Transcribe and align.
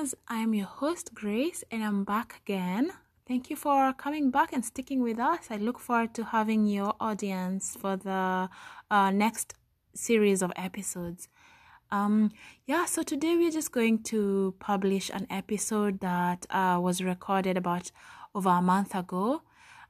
listeners. 0.00 0.14
I'm 0.28 0.54
your 0.54 0.66
host, 0.66 1.14
Grace, 1.14 1.62
and 1.70 1.84
I'm 1.84 2.04
back 2.04 2.40
again. 2.44 2.92
Thank 3.26 3.50
you 3.50 3.56
for 3.56 3.92
coming 3.92 4.30
back 4.30 4.52
and 4.52 4.64
sticking 4.64 5.02
with 5.02 5.18
us. 5.18 5.48
I 5.50 5.56
look 5.56 5.78
forward 5.78 6.14
to 6.14 6.24
having 6.24 6.66
your 6.66 6.94
audience 7.00 7.76
for 7.78 7.96
the 7.96 8.48
uh, 8.90 9.10
next 9.10 9.54
series 9.94 10.42
of 10.42 10.52
episodes. 10.56 11.28
Um, 11.90 12.30
yeah, 12.66 12.86
so 12.86 13.02
today 13.02 13.36
we're 13.36 13.50
just 13.50 13.72
going 13.72 14.02
to 14.04 14.54
publish 14.58 15.10
an 15.10 15.26
episode 15.28 16.00
that 16.00 16.46
uh, 16.50 16.78
was 16.80 17.02
recorded 17.02 17.56
about 17.56 17.90
over 18.34 18.48
a 18.48 18.62
month 18.62 18.94
ago. 18.94 19.42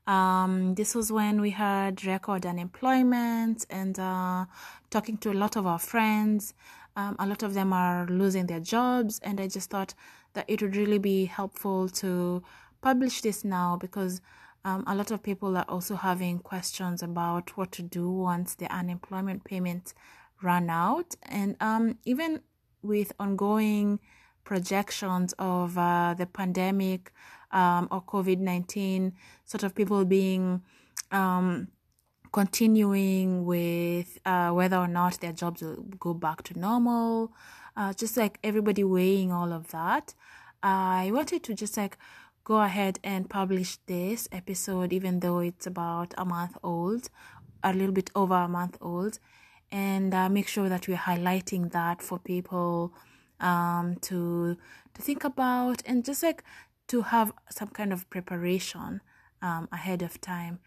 Um, 0.07 0.75
this 0.75 0.95
was 0.95 1.13
when 1.13 1.41
we 1.41 1.51
had 1.51 2.05
record 2.05 2.45
unemployment 2.45 3.65
and 3.71 3.99
uh, 3.99 4.47
talking 4.91 5.19
to 5.19 5.31
a 5.31 5.35
lot 5.35 5.57
of 5.57 5.67
our 5.67 5.79
friends. 5.79 6.55
Um, 6.97 7.17
a 7.19 7.27
lot 7.27 7.43
of 7.43 7.55
them 7.55 7.73
are 7.73 8.07
losing 8.07 8.47
their 8.47 8.61
jobs, 8.61 9.21
and 9.23 9.41
I 9.41 9.49
just 9.49 9.71
thought 9.71 9.95
that 10.35 10.45
it 10.49 10.63
would 10.63 10.77
really 10.77 10.99
be 10.99 11.25
helpful 11.25 11.89
to 11.89 12.43
publish 12.83 13.21
this 13.21 13.45
now 13.45 13.77
because 13.77 14.21
um, 14.65 14.85
a 14.87 14.95
lot 14.95 15.11
of 15.11 15.23
people 15.23 15.57
are 15.57 15.65
also 15.69 15.97
having 15.97 16.39
questions 16.39 17.03
about 17.03 17.57
what 17.57 17.73
to 17.73 17.83
do 17.83 18.11
once 18.11 18.55
the 18.55 18.71
unemployment 18.73 19.45
payments 19.45 19.95
run 20.43 20.71
out, 20.71 21.15
and 21.23 21.57
um, 21.61 21.99
even 22.05 22.41
with 22.83 23.13
ongoing 23.19 24.01
projections 24.45 25.33
of 25.39 25.79
uh, 25.79 26.15
the 26.17 26.27
pandemic 26.27 27.13
um, 27.53 27.89
or 27.91 28.03
COVID 28.03 28.39
19, 28.39 29.13
sort 29.45 29.63
of 29.63 29.75
people 29.75 30.05
being 30.05 30.63
um, 31.11 31.69
continuing 32.33 33.45
with 33.45 34.19
uh, 34.25 34.51
whether 34.51 34.77
or 34.77 34.89
not 34.89 35.21
their 35.21 35.33
jobs 35.33 35.63
will 35.63 35.83
go 35.99 36.15
back 36.15 36.43
to 36.45 36.59
normal, 36.59 37.33
uh, 37.77 37.93
just 37.93 38.17
like 38.17 38.39
everybody 38.45 38.85
weighing 38.85 39.33
all 39.33 39.53
of 39.53 39.71
that. 39.71 40.15
I 40.63 41.11
wanted 41.13 41.43
to 41.45 41.55
just 41.55 41.77
like 41.77 41.97
go 42.45 42.61
ahead 42.61 42.99
and 43.03 43.29
publish 43.29 43.79
this 43.87 44.29
episode, 44.33 44.93
even 44.93 45.21
though 45.21 45.39
it's 45.39 45.67
about 45.67 46.15
a 46.19 46.25
month 46.25 46.57
old, 46.63 47.11
a 47.63 47.73
little 47.73 47.93
bit 47.93 48.11
over 48.15 48.35
a 48.35 48.49
month 48.49 48.77
old, 48.81 49.19
and 49.71 50.15
uh, 50.15 50.29
make 50.29 50.49
sure 50.49 50.69
that 50.69 50.89
we're 50.89 50.97
highlighting 50.97 51.73
that 51.73 52.03
for 52.03 52.19
people 52.19 52.93
um, 53.41 53.97
to 54.03 54.57
to 54.95 55.03
think 55.03 55.25
about 55.25 55.83
and 55.87 56.05
just 56.05 56.23
like 56.23 56.43
to 56.89 57.03
have 57.03 57.33
some 57.51 57.69
kind 57.69 57.93
of 57.93 58.09
preparation 58.11 59.01
um, 59.43 59.69
ahead 59.73 60.03
of 60.03 60.21
time. 60.21 60.59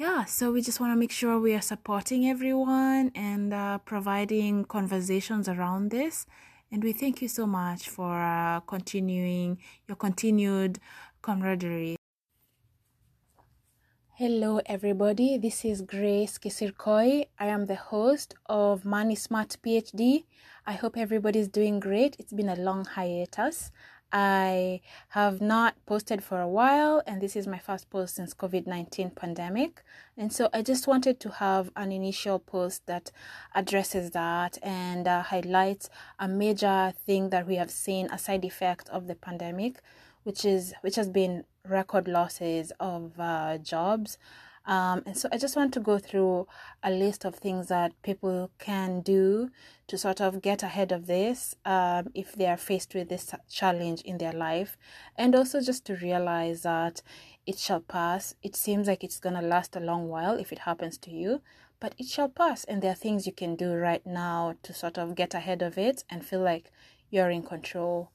Yeah, 0.00 0.24
so 0.24 0.50
we 0.50 0.62
just 0.62 0.80
want 0.80 0.94
to 0.94 0.96
make 0.96 1.12
sure 1.12 1.38
we 1.38 1.52
are 1.52 1.60
supporting 1.60 2.26
everyone 2.26 3.12
and 3.14 3.52
uh, 3.52 3.76
providing 3.84 4.64
conversations 4.64 5.46
around 5.46 5.90
this. 5.90 6.24
And 6.72 6.82
we 6.82 6.94
thank 6.94 7.20
you 7.20 7.28
so 7.28 7.46
much 7.46 7.86
for 7.86 8.18
uh, 8.18 8.60
continuing 8.60 9.58
your 9.86 9.96
continued 9.96 10.78
camaraderie. 11.20 11.96
Hello, 14.14 14.62
everybody. 14.64 15.36
This 15.36 15.66
is 15.66 15.82
Grace 15.82 16.38
Kisirkoi. 16.38 17.26
I 17.38 17.46
am 17.48 17.66
the 17.66 17.76
host 17.76 18.32
of 18.46 18.86
Money 18.86 19.16
Smart 19.16 19.58
PhD. 19.62 20.24
I 20.66 20.72
hope 20.72 20.96
everybody's 20.96 21.48
doing 21.48 21.78
great. 21.78 22.16
It's 22.18 22.32
been 22.32 22.48
a 22.48 22.56
long 22.56 22.86
hiatus. 22.86 23.70
I 24.12 24.80
have 25.10 25.40
not 25.40 25.74
posted 25.86 26.22
for 26.24 26.40
a 26.40 26.48
while, 26.48 27.02
and 27.06 27.20
this 27.20 27.36
is 27.36 27.46
my 27.46 27.58
first 27.58 27.90
post 27.90 28.16
since 28.16 28.34
COVID 28.34 28.66
19 28.66 29.10
pandemic. 29.10 29.82
And 30.16 30.32
so 30.32 30.48
I 30.52 30.62
just 30.62 30.86
wanted 30.86 31.20
to 31.20 31.30
have 31.30 31.70
an 31.76 31.92
initial 31.92 32.38
post 32.38 32.86
that 32.86 33.12
addresses 33.54 34.10
that 34.10 34.58
and 34.62 35.06
uh, 35.06 35.22
highlights 35.22 35.90
a 36.18 36.26
major 36.26 36.92
thing 37.06 37.30
that 37.30 37.46
we 37.46 37.56
have 37.56 37.70
seen, 37.70 38.08
a 38.10 38.18
side 38.18 38.44
effect 38.44 38.88
of 38.88 39.06
the 39.06 39.14
pandemic, 39.14 39.80
which 40.24 40.44
is 40.44 40.74
which 40.80 40.96
has 40.96 41.08
been 41.08 41.44
record 41.68 42.08
losses 42.08 42.72
of 42.80 43.18
uh, 43.18 43.58
jobs. 43.58 44.18
Um, 44.66 45.02
and 45.06 45.16
so 45.16 45.28
I 45.32 45.38
just 45.38 45.56
want 45.56 45.72
to 45.74 45.80
go 45.80 45.98
through 45.98 46.46
a 46.82 46.90
list 46.90 47.24
of 47.24 47.34
things 47.34 47.68
that 47.68 47.92
people 48.02 48.50
can 48.58 49.00
do 49.00 49.50
to 49.88 49.98
sort 49.98 50.20
of 50.20 50.42
get 50.42 50.62
ahead 50.62 50.92
of 50.92 51.06
this 51.06 51.54
um, 51.64 52.10
if 52.14 52.34
they 52.34 52.46
are 52.46 52.56
faced 52.56 52.94
with 52.94 53.08
this 53.08 53.34
challenge 53.48 54.02
in 54.02 54.18
their 54.18 54.32
life. 54.32 54.76
And 55.16 55.34
also 55.34 55.60
just 55.60 55.84
to 55.86 55.96
realize 55.96 56.62
that 56.62 57.02
it 57.46 57.58
shall 57.58 57.80
pass. 57.80 58.34
It 58.42 58.54
seems 58.54 58.86
like 58.86 59.02
it's 59.02 59.18
going 59.18 59.34
to 59.34 59.42
last 59.42 59.76
a 59.76 59.80
long 59.80 60.08
while 60.08 60.38
if 60.38 60.52
it 60.52 60.60
happens 60.60 60.98
to 60.98 61.10
you, 61.10 61.40
but 61.80 61.94
it 61.98 62.06
shall 62.06 62.28
pass. 62.28 62.64
And 62.64 62.82
there 62.82 62.92
are 62.92 62.96
things 62.96 63.26
you 63.26 63.32
can 63.32 63.56
do 63.56 63.72
right 63.72 64.04
now 64.06 64.54
to 64.62 64.74
sort 64.74 64.98
of 64.98 65.14
get 65.14 65.34
ahead 65.34 65.62
of 65.62 65.78
it 65.78 66.04
and 66.10 66.24
feel 66.24 66.40
like 66.40 66.70
you're 67.10 67.30
in 67.30 67.42
control. 67.42 68.10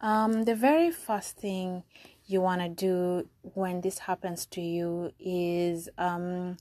Um, 0.00 0.44
the 0.44 0.54
very 0.54 0.92
first 0.92 1.38
thing 1.38 1.82
you 2.28 2.40
want 2.42 2.60
to 2.60 2.68
do 2.68 3.28
when 3.54 3.80
this 3.80 4.00
happens 4.00 4.46
to 4.46 4.60
you 4.60 5.12
is 5.18 5.88
um, 5.96 6.58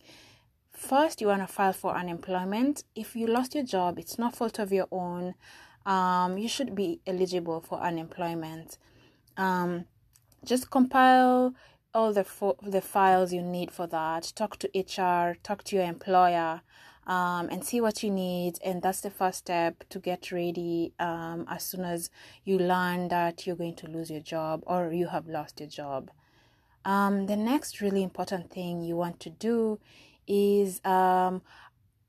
first 0.71 1.19
you 1.19 1.27
want 1.27 1.41
to 1.41 1.47
file 1.47 1.73
for 1.73 1.93
unemployment. 1.93 2.85
If 2.95 3.15
you 3.15 3.27
lost 3.27 3.53
your 3.53 3.65
job, 3.65 3.99
it's 3.99 4.17
not 4.17 4.35
fault 4.35 4.59
of 4.59 4.71
your 4.71 4.87
own. 4.91 5.35
Um, 5.85 6.37
you 6.37 6.47
should 6.47 6.73
be 6.73 7.01
eligible 7.05 7.59
for 7.61 7.79
unemployment. 7.79 8.77
Um, 9.35 9.85
just 10.45 10.71
compile 10.71 11.53
all 11.93 12.13
the 12.13 12.23
fo- 12.23 12.57
the 12.61 12.81
files 12.81 13.33
you 13.33 13.41
need 13.41 13.71
for 13.71 13.87
that. 13.87 14.31
Talk 14.35 14.57
to 14.59 14.69
HR. 14.73 15.35
Talk 15.43 15.63
to 15.65 15.75
your 15.75 15.85
employer 15.85 16.61
um, 17.07 17.47
and 17.49 17.63
see 17.63 17.81
what 17.81 18.03
you 18.03 18.11
need. 18.11 18.59
And 18.63 18.81
that's 18.81 19.01
the 19.01 19.09
first 19.09 19.39
step 19.39 19.83
to 19.89 19.99
get 19.99 20.31
ready 20.31 20.93
um, 20.99 21.47
as 21.49 21.63
soon 21.63 21.85
as 21.85 22.09
you 22.43 22.59
learn 22.59 23.07
that 23.07 23.47
you're 23.47 23.55
going 23.55 23.75
to 23.75 23.87
lose 23.87 24.11
your 24.11 24.21
job 24.21 24.61
or 24.67 24.91
you 24.91 25.07
have 25.07 25.27
lost 25.27 25.59
your 25.59 25.69
job. 25.69 26.11
Um, 26.85 27.25
the 27.25 27.35
next 27.35 27.81
really 27.81 28.03
important 28.03 28.51
thing 28.51 28.81
you 28.81 28.95
want 28.95 29.19
to 29.21 29.29
do 29.29 29.79
is 30.27 30.81
um, 30.85 31.41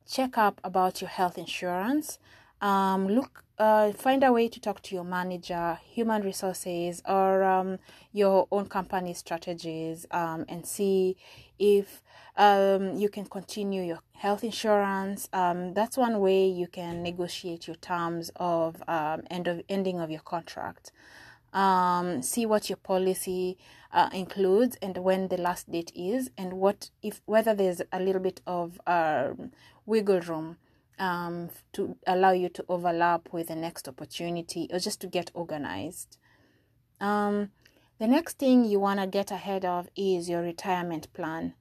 check 0.06 0.36
up 0.36 0.60
about 0.64 1.00
your 1.00 1.10
health 1.10 1.38
insurance. 1.38 2.19
Um, 2.60 3.09
look, 3.09 3.44
uh, 3.58 3.92
find 3.92 4.22
a 4.22 4.32
way 4.32 4.48
to 4.48 4.60
talk 4.60 4.80
to 4.82 4.94
your 4.94 5.04
manager, 5.04 5.78
human 5.84 6.22
resources, 6.22 7.02
or 7.06 7.42
um, 7.42 7.78
your 8.12 8.46
own 8.52 8.66
company 8.66 9.14
strategies, 9.14 10.06
um, 10.10 10.44
and 10.48 10.64
see 10.64 11.16
if 11.58 12.02
um, 12.36 12.94
you 12.97 13.08
can 13.08 13.24
continue 13.24 13.82
your 13.82 14.00
health 14.12 14.44
insurance. 14.44 15.28
Um, 15.32 15.74
that's 15.74 15.97
one 15.97 16.20
way 16.20 16.47
you 16.47 16.68
can 16.68 17.02
negotiate 17.02 17.66
your 17.66 17.76
terms 17.76 18.30
of 18.36 18.82
um, 18.86 19.22
end 19.30 19.48
of 19.48 19.62
ending 19.68 20.00
of 20.00 20.10
your 20.10 20.20
contract. 20.20 20.92
Um, 21.52 22.22
see 22.22 22.47
what 22.47 22.68
your 22.68 22.76
policy 22.76 23.56
uh, 23.92 24.10
includes 24.12 24.76
and 24.82 24.98
when 24.98 25.28
the 25.28 25.38
last 25.38 25.70
date 25.72 25.91
is, 25.97 26.30
and 26.38 26.54
what 26.54 26.91
if 27.02 27.22
whether 27.24 27.54
there's 27.54 27.82
a 27.91 27.98
little 27.98 28.20
bit 28.22 28.41
of 28.47 28.80
um, 28.86 29.50
wiggle 29.86 30.20
room 30.20 30.58
um, 30.98 31.50
to 31.72 31.97
allow 32.06 32.32
you 32.32 32.48
to 32.50 32.64
overlap 32.69 33.28
with 33.32 33.48
the 33.48 33.56
next 33.56 33.88
opportunity 33.88 34.69
or 34.72 34.78
just 34.78 35.00
to 35.00 35.06
get 35.06 35.31
organized. 35.34 36.19
Um, 37.00 37.50
the 37.98 38.06
next 38.06 38.38
thing 38.38 38.64
you 38.64 38.81
want 38.81 39.00
to 39.00 39.06
get 39.06 39.31
ahead 39.31 39.64
of 39.64 39.88
is 39.97 40.28
your 40.28 40.42
retirement 40.42 41.12
plan 41.12 41.54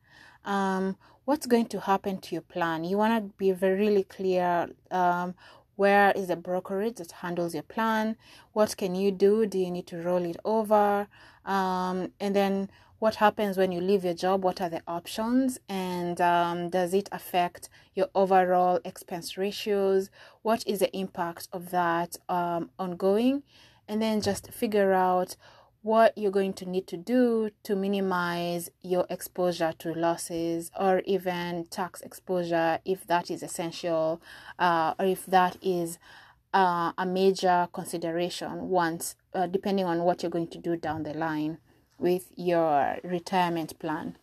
um, 0.47 0.95
what's 1.25 1.45
going 1.45 1.67
to 1.67 1.81
happen 1.81 2.17
to 2.19 2.33
your 2.33 2.41
plan. 2.41 2.85
You 2.85 2.97
want 2.97 3.13
to 3.23 3.33
be 3.37 3.51
very 3.51 3.77
really 3.77 4.03
clear. 4.03 4.69
Um, 4.89 5.35
where 5.75 6.11
is 6.15 6.29
the 6.29 6.35
brokerage 6.35 6.95
that 6.95 7.11
handles 7.11 7.53
your 7.53 7.63
plan? 7.63 8.15
What 8.53 8.75
can 8.77 8.95
you 8.95 9.11
do? 9.11 9.45
Do 9.45 9.59
you 9.59 9.69
need 9.69 9.85
to 9.87 9.97
roll 9.97 10.25
it 10.25 10.37
over? 10.43 11.07
Um, 11.45 12.11
and 12.19 12.35
then 12.35 12.71
what 12.99 13.15
happens 13.15 13.57
when 13.57 13.71
you 13.71 13.79
leave 13.79 14.03
your 14.03 14.13
job? 14.13 14.43
What 14.43 14.59
are 14.59 14.69
the 14.69 14.81
options? 14.87 15.59
And 15.69 16.19
um, 16.19 16.69
does 16.69 16.93
it 16.93 17.09
affect 17.11 17.69
your 17.93 18.07
overall 18.15 18.79
expense 18.83 19.37
ratios? 19.37 20.09
What 20.41 20.65
is 20.65 20.79
the 20.79 20.95
impact 20.97 21.47
of 21.53 21.69
that 21.69 22.17
um, 22.27 22.71
ongoing? 22.79 23.43
And 23.87 24.01
then 24.01 24.21
just 24.21 24.51
figure 24.51 24.93
out 24.93 25.35
what 25.83 26.17
you're 26.17 26.31
going 26.31 26.53
to 26.53 26.65
need 26.65 26.87
to 26.87 26.97
do 26.97 27.51
to 27.63 27.75
minimize 27.75 28.69
your 28.81 29.05
exposure 29.09 29.73
to 29.77 29.93
losses 29.93 30.71
or 30.77 31.01
even 31.05 31.65
tax 31.69 32.01
exposure 32.01 32.79
if 32.83 33.05
that 33.07 33.29
is 33.29 33.43
essential 33.43 34.21
uh, 34.59 34.93
or 34.99 35.05
if 35.05 35.25
that 35.27 35.55
is 35.61 35.99
uh, 36.53 36.91
a 36.97 37.05
major 37.05 37.69
consideration 37.71 38.67
once 38.69 39.15
uh, 39.33 39.45
depending 39.47 39.85
on 39.85 39.99
what 39.99 40.23
you're 40.23 40.31
going 40.31 40.47
to 40.47 40.57
do 40.57 40.75
down 40.75 41.03
the 41.03 41.13
line 41.13 41.57
with 41.99 42.31
your 42.35 42.97
retirement 43.03 43.77
plan? 43.79 44.17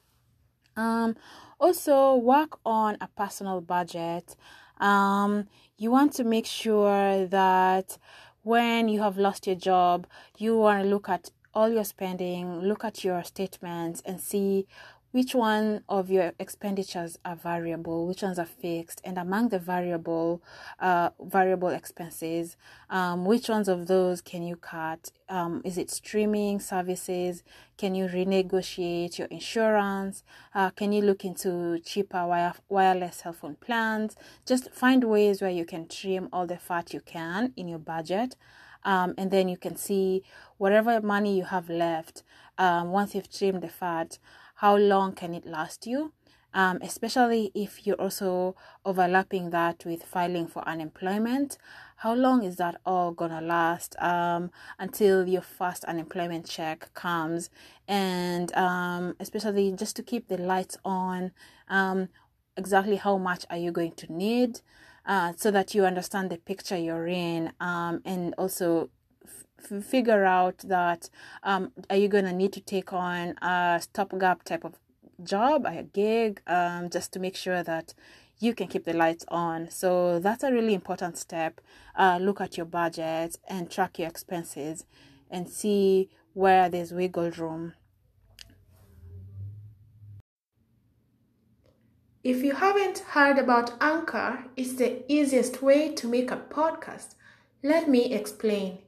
Um, 0.76 1.16
also 1.60 2.14
work 2.16 2.58
on 2.64 2.96
a 3.00 3.08
personal 3.08 3.60
budget. 3.60 4.36
Um, 4.78 5.48
you 5.76 5.90
want 5.90 6.12
to 6.14 6.24
make 6.24 6.46
sure 6.46 7.26
that 7.26 7.98
when 8.42 8.88
you 8.88 9.00
have 9.00 9.16
lost 9.16 9.46
your 9.46 9.56
job, 9.56 10.06
you 10.36 10.56
want 10.58 10.82
to 10.82 10.88
look 10.88 11.08
at 11.08 11.30
all 11.54 11.68
your 11.68 11.84
spending, 11.84 12.60
look 12.60 12.84
at 12.84 13.04
your 13.04 13.22
statements 13.22 14.02
and 14.04 14.20
see 14.20 14.66
which 15.14 15.32
one 15.32 15.80
of 15.88 16.10
your 16.10 16.32
expenditures 16.40 17.20
are 17.24 17.36
variable, 17.36 18.04
which 18.04 18.22
ones 18.22 18.36
are 18.36 18.44
fixed, 18.44 19.00
and 19.04 19.16
among 19.16 19.48
the 19.50 19.60
variable 19.60 20.42
uh, 20.80 21.10
variable 21.22 21.68
expenses, 21.68 22.56
um, 22.90 23.24
which 23.24 23.48
ones 23.48 23.68
of 23.68 23.86
those 23.86 24.20
can 24.20 24.42
you 24.42 24.56
cut? 24.56 25.12
Um, 25.28 25.62
is 25.64 25.78
it 25.78 25.88
streaming 25.88 26.58
services? 26.58 27.44
Can 27.78 27.94
you 27.94 28.08
renegotiate 28.08 29.16
your 29.16 29.28
insurance? 29.28 30.24
Uh, 30.52 30.70
can 30.70 30.90
you 30.92 31.02
look 31.02 31.24
into 31.24 31.78
cheaper 31.78 32.26
wire, 32.26 32.54
wireless 32.68 33.18
cell 33.18 33.34
phone 33.34 33.54
plans? 33.54 34.16
Just 34.44 34.72
find 34.72 35.04
ways 35.04 35.40
where 35.40 35.48
you 35.48 35.64
can 35.64 35.86
trim 35.86 36.28
all 36.32 36.48
the 36.48 36.58
fat 36.58 36.92
you 36.92 36.98
can 36.98 37.52
in 37.56 37.68
your 37.68 37.78
budget. 37.78 38.34
Um, 38.82 39.14
and 39.16 39.30
then 39.30 39.48
you 39.48 39.56
can 39.56 39.76
see 39.76 40.24
whatever 40.58 41.00
money 41.00 41.38
you 41.38 41.44
have 41.44 41.70
left 41.70 42.22
um, 42.58 42.90
once 42.90 43.14
you've 43.14 43.32
trimmed 43.32 43.62
the 43.62 43.68
fat 43.68 44.18
how 44.54 44.76
long 44.76 45.12
can 45.12 45.34
it 45.34 45.46
last 45.46 45.86
you? 45.86 46.12
Um, 46.52 46.78
especially 46.82 47.50
if 47.52 47.84
you're 47.84 48.00
also 48.00 48.54
overlapping 48.84 49.50
that 49.50 49.84
with 49.84 50.04
filing 50.04 50.46
for 50.46 50.66
unemployment. 50.68 51.58
How 51.96 52.14
long 52.14 52.44
is 52.44 52.56
that 52.56 52.80
all 52.86 53.10
gonna 53.10 53.40
last 53.40 53.96
um, 53.98 54.52
until 54.78 55.26
your 55.26 55.42
first 55.42 55.84
unemployment 55.84 56.46
check 56.46 56.94
comes? 56.94 57.50
And 57.88 58.54
um, 58.54 59.16
especially 59.18 59.72
just 59.72 59.96
to 59.96 60.04
keep 60.04 60.28
the 60.28 60.38
lights 60.38 60.76
on 60.84 61.32
um, 61.68 62.08
exactly 62.56 62.96
how 62.96 63.18
much 63.18 63.44
are 63.50 63.56
you 63.56 63.72
going 63.72 63.92
to 63.92 64.12
need 64.12 64.60
uh, 65.06 65.32
so 65.36 65.50
that 65.50 65.74
you 65.74 65.84
understand 65.84 66.30
the 66.30 66.38
picture 66.38 66.76
you're 66.76 67.06
in 67.06 67.52
um, 67.60 68.00
and 68.04 68.34
also 68.38 68.90
figure 69.66 70.24
out 70.24 70.58
that 70.58 71.10
um, 71.42 71.72
are 71.90 71.96
you 71.96 72.08
going 72.08 72.24
to 72.24 72.32
need 72.32 72.52
to 72.54 72.60
take 72.60 72.92
on 72.92 73.34
a 73.42 73.80
stopgap 73.82 74.44
type 74.44 74.64
of 74.64 74.74
job, 75.22 75.66
a 75.66 75.82
gig, 75.82 76.40
um, 76.46 76.90
just 76.90 77.12
to 77.12 77.18
make 77.18 77.36
sure 77.36 77.62
that 77.62 77.94
you 78.38 78.54
can 78.54 78.66
keep 78.66 78.84
the 78.84 78.92
lights 78.92 79.24
on. 79.28 79.70
So 79.70 80.18
that's 80.18 80.42
a 80.42 80.52
really 80.52 80.74
important 80.74 81.16
step. 81.16 81.60
Uh, 81.96 82.18
look 82.20 82.40
at 82.40 82.56
your 82.56 82.66
budget 82.66 83.36
and 83.48 83.70
track 83.70 83.98
your 83.98 84.08
expenses 84.08 84.84
and 85.30 85.48
see 85.48 86.08
where 86.32 86.68
there's 86.68 86.92
wiggle 86.92 87.30
room. 87.30 87.74
If 92.22 92.42
you 92.42 92.54
haven't 92.54 93.00
heard 93.00 93.38
about 93.38 93.74
Anchor, 93.82 94.44
it's 94.56 94.74
the 94.74 95.04
easiest 95.12 95.60
way 95.60 95.92
to 95.92 96.08
make 96.08 96.30
a 96.30 96.38
podcast. 96.38 97.16
Let 97.62 97.88
me 97.88 98.12
explain. 98.14 98.78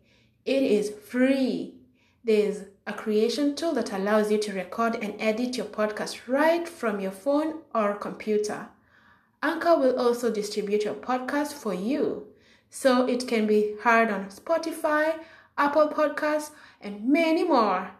It 0.46 0.62
is 0.62 0.90
free. 0.90 1.74
There's 2.22 2.66
a 2.86 2.92
creation 2.92 3.56
tool 3.56 3.72
that 3.74 3.92
allows 3.92 4.30
you 4.30 4.38
to 4.38 4.52
record 4.52 4.94
and 5.02 5.20
edit 5.20 5.56
your 5.56 5.66
podcast 5.66 6.28
right 6.28 6.68
from 6.68 7.00
your 7.00 7.10
phone 7.10 7.62
or 7.74 7.94
computer. 7.94 8.68
Anchor 9.42 9.76
will 9.76 9.98
also 9.98 10.30
distribute 10.30 10.84
your 10.84 10.94
podcast 10.94 11.52
for 11.52 11.74
you, 11.74 12.28
so 12.70 13.08
it 13.08 13.26
can 13.26 13.48
be 13.48 13.74
heard 13.82 14.08
on 14.08 14.26
Spotify, 14.26 15.18
Apple 15.58 15.88
Podcasts, 15.88 16.52
and 16.80 17.08
many 17.08 17.42
more. 17.42 17.90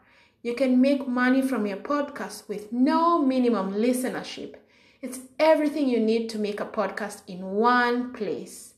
You 0.44 0.54
can 0.54 0.80
make 0.80 1.08
money 1.08 1.42
from 1.42 1.66
your 1.66 1.78
podcast 1.78 2.48
with 2.48 2.72
no 2.72 3.20
minimum 3.20 3.72
listenership. 3.72 4.54
It's 5.02 5.18
everything 5.40 5.88
you 5.88 5.98
need 5.98 6.28
to 6.30 6.38
make 6.38 6.60
a 6.60 6.64
podcast 6.64 7.22
in 7.26 7.42
one 7.42 8.12
place. 8.12 8.74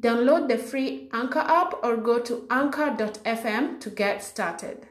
Download 0.00 0.46
the 0.46 0.56
free 0.56 1.08
Anchor 1.12 1.40
app 1.40 1.74
or 1.82 1.96
go 1.96 2.20
to 2.20 2.46
anchor.fm 2.50 3.80
to 3.80 3.90
get 3.90 4.22
started. 4.22 4.86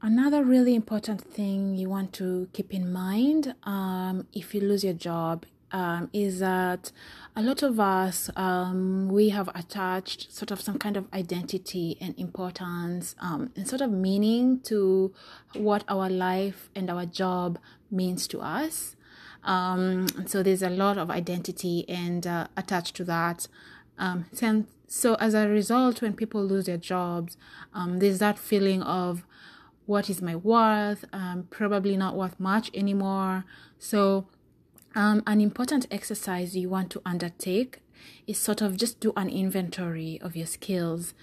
Another 0.00 0.42
really 0.42 0.74
important 0.74 1.20
thing 1.20 1.76
you 1.76 1.90
want 1.90 2.14
to 2.14 2.48
keep 2.54 2.72
in 2.72 2.90
mind 2.90 3.54
um, 3.64 4.26
if 4.32 4.54
you 4.54 4.62
lose 4.62 4.84
your 4.84 4.94
job 4.94 5.44
um, 5.70 6.08
is 6.14 6.38
that 6.38 6.92
a 7.36 7.42
lot 7.42 7.62
of 7.62 7.78
us 7.78 8.30
um, 8.36 9.08
we 9.08 9.28
have 9.28 9.50
attached 9.54 10.32
sort 10.32 10.50
of 10.50 10.62
some 10.62 10.78
kind 10.78 10.96
of 10.96 11.06
identity 11.12 11.98
and 12.00 12.18
importance 12.18 13.14
um, 13.20 13.50
and 13.54 13.68
sort 13.68 13.82
of 13.82 13.90
meaning 13.90 14.60
to 14.60 15.12
what 15.52 15.84
our 15.88 16.08
life 16.08 16.70
and 16.74 16.88
our 16.88 17.04
job 17.04 17.58
means 17.90 18.26
to 18.28 18.40
us. 18.40 18.96
Um, 19.44 20.06
so 20.26 20.42
there's 20.42 20.62
a 20.62 20.70
lot 20.70 20.98
of 20.98 21.10
identity 21.10 21.84
and 21.88 22.26
uh, 22.26 22.46
attached 22.56 22.96
to 22.96 23.04
that. 23.04 23.48
Um, 23.98 24.26
so 24.86 25.14
as 25.16 25.34
a 25.34 25.48
result, 25.48 26.02
when 26.02 26.14
people 26.14 26.44
lose 26.44 26.66
their 26.66 26.76
jobs, 26.76 27.36
um, 27.72 27.98
there's 27.98 28.18
that 28.20 28.38
feeling 28.38 28.82
of 28.82 29.24
what 29.86 30.08
is 30.08 30.22
my 30.22 30.36
worth? 30.36 31.04
Um, 31.12 31.46
probably 31.50 31.96
not 31.96 32.16
worth 32.16 32.38
much 32.40 32.70
anymore. 32.74 33.44
So 33.78 34.26
um, 34.94 35.22
an 35.26 35.40
important 35.40 35.86
exercise 35.90 36.56
you 36.56 36.68
want 36.70 36.90
to 36.90 37.02
undertake 37.04 37.80
is 38.26 38.38
sort 38.38 38.62
of 38.62 38.76
just 38.76 39.00
do 39.00 39.12
an 39.16 39.28
inventory 39.28 40.18
of 40.22 40.36
your 40.36 40.46
skills. 40.46 41.14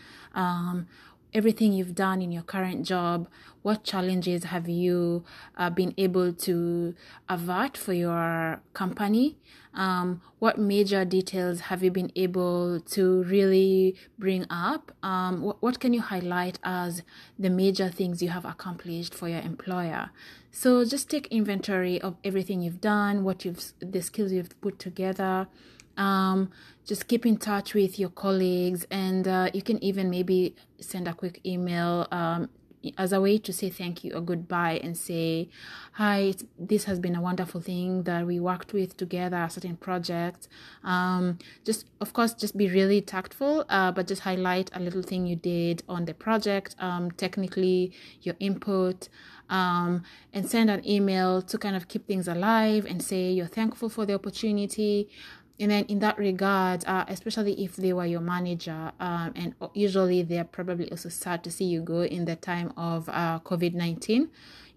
Everything 1.34 1.72
you've 1.72 1.96
done 1.96 2.22
in 2.22 2.32
your 2.32 2.44
current 2.44 2.86
job, 2.86 3.28
what 3.62 3.84
challenges 3.84 4.46
have 4.46 4.68
you 4.68 5.24
uh, 5.58 5.70
been 5.70 5.94
able 5.98 6.34
to 6.34 6.94
avert 7.30 7.78
for 7.78 7.94
your 7.94 8.62
company? 8.74 9.38
Um, 9.74 10.22
what 10.40 10.58
major 10.58 11.06
details 11.06 11.62
have 11.62 11.84
you 11.84 11.92
been 11.92 12.12
able 12.18 12.82
to 12.82 13.24
really 13.24 13.96
bring 14.20 14.46
up? 14.50 14.92
Um, 15.04 15.54
what 15.62 15.80
can 15.80 15.94
you 15.94 16.02
highlight 16.02 16.60
as 16.64 17.04
the 17.40 17.50
major 17.50 17.90
things 17.90 18.22
you 18.22 18.30
have 18.30 18.44
accomplished 18.44 19.14
for 19.14 19.30
your 19.30 19.40
employer? 19.40 20.10
So 20.52 20.84
just 20.84 21.10
take 21.10 21.28
inventory 21.28 22.02
of 22.02 22.18
everything 22.26 22.62
you've 22.62 22.82
done, 22.82 23.24
what 23.24 23.46
you've 23.46 23.72
the 23.80 24.02
skills 24.02 24.34
you've 24.34 24.60
put 24.60 24.80
together, 24.80 25.48
um, 25.98 26.52
just 26.86 27.08
keep 27.08 27.26
in 27.26 27.38
touch 27.38 27.74
with 27.74 28.00
your 28.00 28.10
colleagues 28.10 28.86
and 28.92 29.28
uh, 29.28 29.50
you 29.54 29.62
can 29.62 29.82
even 29.84 30.10
maybe 30.10 30.56
send 30.80 31.08
a 31.08 31.14
quick 31.14 31.40
email 31.46 32.08
um, 32.12 32.50
as 32.98 33.14
a 33.14 33.22
way 33.22 33.38
to 33.38 33.54
say 33.54 33.70
thank 33.70 34.04
you 34.04 34.12
or 34.14 34.22
goodbye 34.22 34.80
and 34.84 34.98
say 34.98 35.48
hi 35.94 36.34
this 36.58 36.86
has 36.86 37.00
been 37.00 37.16
a 37.16 37.22
wonderful 37.22 37.62
thing 37.62 38.04
that 38.04 38.26
we 38.26 38.40
worked 38.40 38.74
with 38.74 38.98
together 38.98 39.38
a 39.38 39.50
certain 39.50 39.78
project. 39.78 40.48
Um, 40.84 41.38
just 41.64 41.86
of 42.00 42.14
course 42.14 42.34
just 42.34 42.58
be 42.58 42.68
really 42.68 43.02
tactful 43.02 43.66
uh, 43.70 43.92
but 43.92 44.08
just 44.08 44.24
highlight 44.24 44.72
a 44.74 44.80
little 44.80 45.04
thing 45.04 45.28
you 45.28 45.36
did 45.36 45.84
on 45.88 46.06
the 46.06 46.14
project 46.14 46.76
um, 46.80 47.12
technically 47.12 47.92
your 48.22 48.36
input 48.40 49.10
um, 49.50 50.04
and 50.34 50.50
send 50.50 50.70
an 50.70 50.88
email 50.88 51.42
to 51.42 51.58
kind 51.58 51.76
of 51.76 51.88
keep 51.88 52.08
things 52.08 52.28
alive 52.28 52.86
and 52.86 53.04
say 53.04 53.32
you're 53.32 53.48
thankful 53.48 53.90
for 53.90 54.06
the 54.06 54.14
opportunity 54.14 55.10
and 55.62 55.72
then 55.72 55.86
in 55.86 56.00
that 56.00 56.18
regard 56.18 56.84
uh, 56.86 57.06
especially 57.08 57.64
if 57.64 57.76
they 57.78 57.94
were 57.94 58.06
your 58.06 58.20
manager 58.20 58.92
um, 59.00 59.32
and 59.36 59.56
usually 59.74 60.24
they're 60.24 60.44
probably 60.44 60.90
also 60.92 61.08
sad 61.08 61.44
to 61.44 61.52
see 61.52 61.66
you 61.66 61.82
go 61.82 62.04
in 62.04 62.26
the 62.26 62.36
time 62.36 62.74
of 62.76 63.08
uh, 63.10 63.40
covid-19 63.40 64.28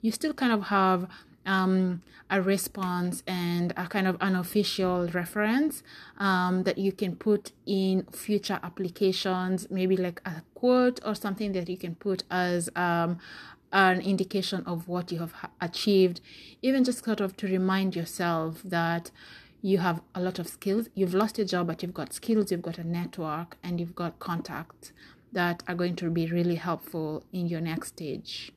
you 0.03 0.13
still 0.13 0.35
kind 0.35 0.53
of 0.53 0.65
have 0.65 1.09
um, 1.47 2.03
a 2.31 2.41
response 2.41 3.23
and 3.27 3.73
a 3.77 3.87
kind 3.87 4.07
of 4.07 4.17
unofficial 4.21 5.07
reference 5.09 5.83
um, 6.19 6.63
that 6.65 6.79
you 6.79 6.93
can 6.93 7.17
put 7.17 7.53
in 7.67 8.05
future 8.13 8.59
applications, 8.63 9.71
maybe 9.71 9.97
like 9.97 10.21
a 10.25 10.43
quote 10.55 11.01
or 11.05 11.15
something 11.15 11.53
that 11.53 11.69
you 11.69 11.77
can 11.77 11.95
put 11.95 12.25
as 12.31 12.71
um, 12.77 13.19
an 13.73 14.01
indication 14.01 14.63
of 14.67 14.89
what 14.89 15.11
you 15.13 15.19
have 15.19 15.35
achieved, 15.61 16.21
even 16.63 16.85
just 16.85 17.05
sort 17.05 17.21
of 17.21 17.37
to 17.37 17.47
remind 17.47 17.95
yourself 17.95 18.63
that 18.65 19.11
you 19.65 19.79
have 19.79 20.03
a 20.15 20.21
lot 20.21 20.39
of 20.39 20.47
skills. 20.47 20.91
You've 20.95 21.15
lost 21.15 21.39
your 21.39 21.47
job, 21.47 21.69
but 21.69 21.83
you've 21.83 21.95
got 21.95 22.13
skills, 22.13 22.53
you've 22.53 22.61
got 22.61 22.77
a 22.77 22.85
network, 22.85 23.57
and 23.63 23.81
you've 23.81 23.95
got 23.95 24.19
contacts 24.19 24.93
that 25.33 25.63
are 25.67 25.75
going 25.75 25.97
to 25.97 26.11
be 26.11 26.27
really 26.27 26.57
helpful 26.57 27.25
in 27.33 27.47
your 27.47 27.63
next 27.63 27.89
stage. 27.89 28.53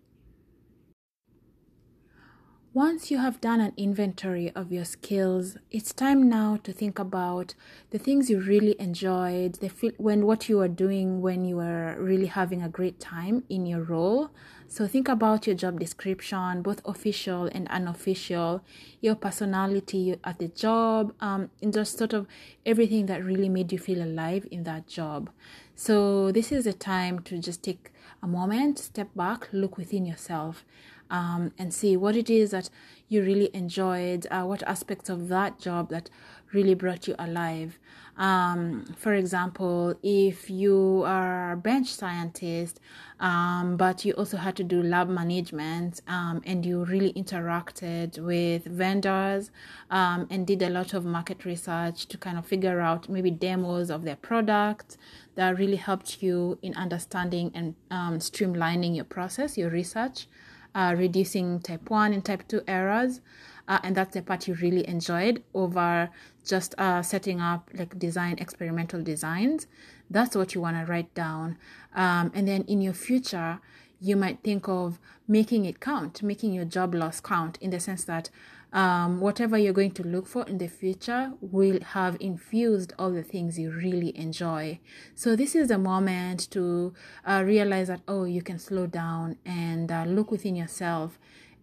Once 2.73 3.09
you 3.09 3.19
have 3.19 3.39
done 3.39 3.61
an 3.61 3.71
inventory 3.77 4.51
of 4.51 4.69
your 4.69 4.83
skills, 4.83 5.57
it's 5.71 5.93
time 5.93 6.27
now 6.27 6.57
to 6.57 6.73
think 6.73 6.99
about 6.99 7.55
the 7.91 7.97
things 7.97 8.29
you 8.29 8.41
really 8.41 8.75
enjoyed, 8.77 9.53
the 9.61 9.71
when 9.97 10.25
what 10.25 10.49
you 10.49 10.57
were 10.57 10.67
doing 10.67 11.21
when 11.21 11.45
you 11.45 11.55
were 11.55 11.95
really 11.97 12.27
having 12.27 12.61
a 12.61 12.67
great 12.67 12.99
time 12.99 13.45
in 13.47 13.65
your 13.65 13.81
role. 13.81 14.29
So 14.69 14.85
think 14.85 15.07
about 15.07 15.47
your 15.47 15.55
job 15.55 15.79
description, 15.79 16.61
both 16.61 16.81
official 16.85 17.45
and 17.45 17.69
unofficial, 17.69 18.61
your 18.99 19.15
personality 19.15 20.17
at 20.23 20.39
the 20.39 20.49
job, 20.49 21.13
um, 21.21 21.49
and 21.61 21.73
just 21.73 21.97
sort 21.97 22.13
of 22.13 22.27
everything 22.65 23.05
that 23.05 23.23
really 23.23 23.47
made 23.47 23.71
you 23.71 23.79
feel 23.79 24.03
alive 24.03 24.45
in 24.51 24.63
that 24.63 24.85
job. 24.85 25.29
So 25.75 26.31
this 26.33 26.51
is 26.51 26.67
a 26.67 26.73
time 26.73 27.19
to 27.19 27.39
just 27.39 27.63
take 27.63 27.91
a 28.21 28.27
moment, 28.27 28.77
step 28.77 29.09
back, 29.15 29.47
look 29.53 29.77
within 29.77 30.05
yourself 30.05 30.65
um, 31.09 31.53
and 31.57 31.73
see 31.73 31.95
what 31.95 32.15
it 32.15 32.29
is 32.29 32.51
that 32.51 32.69
you 33.07 33.23
really 33.23 33.49
enjoyed, 33.53 34.27
uh, 34.29 34.43
what 34.43 34.63
aspects 34.63 35.09
of 35.09 35.29
that 35.29 35.59
job 35.59 35.89
that 35.89 36.09
really 36.51 36.73
brought 36.73 37.07
you 37.07 37.15
alive. 37.17 37.79
Um, 38.17 38.85
for 38.97 39.13
example, 39.13 39.95
if 40.01 40.49
you 40.49 41.03
are 41.05 41.51
a 41.51 41.57
bench 41.57 41.93
scientist, 41.93 42.79
um, 43.19 43.77
but 43.77 44.05
you 44.05 44.13
also 44.13 44.37
had 44.37 44.55
to 44.57 44.63
do 44.63 44.81
lab 44.81 45.07
management 45.07 46.01
um, 46.07 46.41
and 46.45 46.65
you 46.65 46.83
really 46.85 47.13
interacted 47.13 48.17
with 48.19 48.65
vendors 48.65 49.51
um, 49.91 50.27
and 50.29 50.47
did 50.47 50.61
a 50.61 50.69
lot 50.69 50.93
of 50.93 51.05
market 51.05 51.45
research 51.45 52.07
to 52.07 52.17
kind 52.17 52.37
of 52.37 52.45
figure 52.45 52.79
out 52.79 53.07
maybe 53.07 53.31
demos 53.31 53.89
of 53.89 54.03
their 54.03 54.15
product 54.15 54.97
that 55.35 55.57
really 55.57 55.77
helped 55.77 56.21
you 56.21 56.57
in 56.61 56.73
understanding 56.75 57.51
and 57.53 57.75
um, 57.91 58.17
streamlining 58.17 58.95
your 58.95 59.05
process, 59.05 59.57
your 59.57 59.69
research, 59.69 60.27
uh, 60.73 60.93
reducing 60.97 61.59
type 61.59 61.89
1 61.89 62.13
and 62.13 62.25
type 62.25 62.47
2 62.47 62.61
errors 62.67 63.21
uh, 63.67 63.79
and 63.83 63.95
that's 63.95 64.13
the 64.13 64.21
part 64.21 64.47
you 64.47 64.53
really 64.55 64.87
enjoyed 64.87 65.43
over 65.53 66.09
just 66.45 66.75
uh, 66.77 67.01
setting 67.01 67.39
up 67.41 67.69
like 67.73 67.97
design 67.99 68.37
experimental 68.39 69.01
designs 69.01 69.67
that's 70.09 70.35
what 70.35 70.55
you 70.55 70.61
want 70.61 70.77
to 70.77 70.91
write 70.91 71.13
down 71.13 71.57
um, 71.95 72.31
and 72.33 72.47
then 72.47 72.63
in 72.63 72.81
your 72.81 72.93
future 72.93 73.59
you 73.99 74.15
might 74.15 74.39
think 74.43 74.67
of 74.67 74.99
making 75.27 75.65
it 75.65 75.79
count 75.79 76.21
making 76.23 76.53
your 76.53 76.65
job 76.65 76.93
loss 76.93 77.19
count 77.19 77.57
in 77.61 77.69
the 77.71 77.79
sense 77.79 78.03
that 78.03 78.29
um, 78.73 79.21
whatever 79.21 79.57
you're 79.57 79.73
going 79.73 79.91
to 79.91 80.03
look 80.03 80.27
for 80.27 80.45
in 80.45 80.57
the 80.57 80.67
future 80.67 81.31
will 81.39 81.79
have 81.81 82.17
infused 82.19 82.93
all 82.99 83.11
the 83.11 83.23
things 83.23 83.57
you 83.57 83.71
really 83.71 84.15
enjoy. 84.17 84.79
So, 85.15 85.35
this 85.35 85.55
is 85.55 85.69
the 85.69 85.77
moment 85.77 86.51
to 86.51 86.93
uh, 87.25 87.43
realize 87.45 87.87
that, 87.87 88.01
oh, 88.07 88.25
you 88.25 88.41
can 88.41 88.59
slow 88.59 88.87
down 88.87 89.37
and 89.45 89.91
uh, 89.91 90.03
look 90.05 90.31
within 90.31 90.55
yourself 90.55 91.17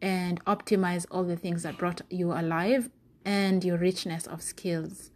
and 0.05 0.45
optimize 0.45 1.07
all 1.11 1.25
the 1.25 1.35
things 1.35 1.63
that 1.63 1.79
brought 1.79 2.03
you 2.11 2.31
alive 2.31 2.91
and 3.25 3.65
your 3.65 3.79
richness 3.79 4.27
of 4.27 4.43
skills. 4.43 5.11